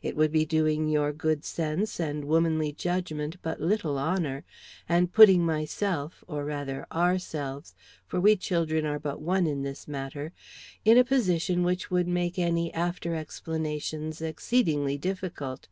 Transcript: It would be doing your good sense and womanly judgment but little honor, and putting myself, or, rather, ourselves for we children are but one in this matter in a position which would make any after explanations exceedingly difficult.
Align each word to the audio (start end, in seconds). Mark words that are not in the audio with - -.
It 0.00 0.16
would 0.16 0.32
be 0.32 0.46
doing 0.46 0.88
your 0.88 1.12
good 1.12 1.44
sense 1.44 2.00
and 2.00 2.24
womanly 2.24 2.72
judgment 2.72 3.36
but 3.42 3.60
little 3.60 3.98
honor, 3.98 4.42
and 4.88 5.12
putting 5.12 5.44
myself, 5.44 6.24
or, 6.26 6.46
rather, 6.46 6.86
ourselves 6.90 7.74
for 8.06 8.18
we 8.18 8.36
children 8.36 8.86
are 8.86 8.98
but 8.98 9.20
one 9.20 9.46
in 9.46 9.64
this 9.64 9.86
matter 9.86 10.32
in 10.86 10.96
a 10.96 11.04
position 11.04 11.62
which 11.62 11.90
would 11.90 12.08
make 12.08 12.38
any 12.38 12.72
after 12.72 13.14
explanations 13.14 14.22
exceedingly 14.22 14.96
difficult. 14.96 15.68